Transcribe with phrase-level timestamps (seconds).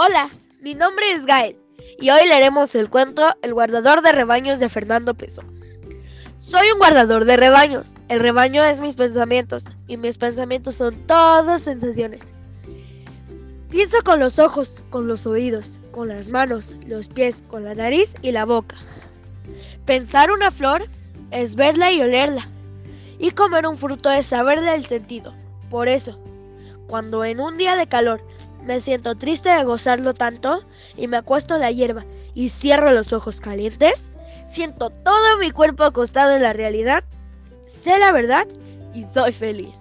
[0.00, 1.56] Hola, mi nombre es Gael
[1.98, 5.44] y hoy leeremos el cuento El guardador de rebaños de Fernando Pessoa.
[6.38, 7.96] Soy un guardador de rebaños.
[8.08, 12.32] El rebaño es mis pensamientos y mis pensamientos son todas sensaciones.
[13.70, 18.14] Pienso con los ojos, con los oídos, con las manos, los pies, con la nariz
[18.22, 18.76] y la boca.
[19.84, 20.86] Pensar una flor
[21.32, 22.48] es verla y olerla.
[23.18, 25.34] Y comer un fruto es saberle el sentido.
[25.70, 26.20] Por eso,
[26.86, 28.22] cuando en un día de calor
[28.68, 30.62] me siento triste de gozarlo tanto
[30.94, 32.04] y me acuesto en la hierba
[32.34, 34.12] y cierro los ojos calientes.
[34.46, 37.02] Siento todo mi cuerpo acostado en la realidad.
[37.64, 38.46] Sé la verdad
[38.92, 39.74] y soy feliz.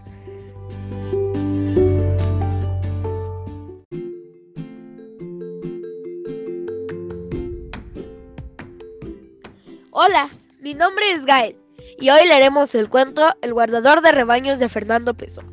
[9.92, 10.30] Hola,
[10.62, 11.58] mi nombre es Gael
[12.00, 15.46] y hoy leeremos el cuento El guardador de rebaños de Fernando Pessoa.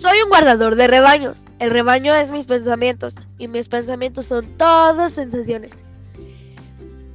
[0.00, 1.46] Soy un guardador de rebaños.
[1.58, 5.84] El rebaño es mis pensamientos y mis pensamientos son todas sensaciones.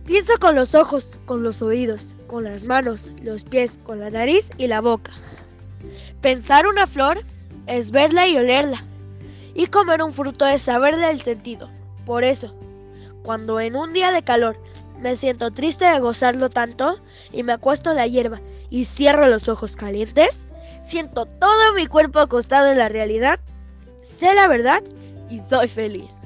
[0.06, 4.50] Pienso con los ojos, con los oídos, con las manos, los pies, con la nariz
[4.58, 5.14] y la boca.
[6.20, 7.24] Pensar una flor
[7.68, 8.84] es verla y olerla.
[9.56, 11.70] Y comer un fruto es saberle el sentido.
[12.06, 12.54] Por eso,
[13.24, 14.58] cuando en un día de calor
[15.00, 17.00] me siento triste de gozarlo tanto
[17.32, 20.48] y me acuesto en la hierba y cierro los ojos calientes,
[20.84, 23.40] siento todo mi cuerpo acostado en la realidad,
[24.02, 24.84] sé la verdad
[25.30, 26.23] y soy feliz.